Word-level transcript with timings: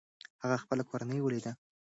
هغه 0.41 0.57
خپله 0.63 0.83
کورنۍ 0.89 1.19
وليده. 1.21 1.51